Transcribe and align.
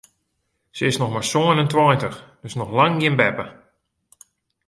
Se 0.77 0.85
is 0.91 0.97
noch 1.01 1.11
mar 1.13 1.27
sân 1.31 1.59
en 1.61 1.69
tweintich, 1.73 2.19
dus 2.41 2.57
noch 2.59 2.75
lang 2.77 2.95
gjin 2.99 3.19
beppe. 3.19 3.45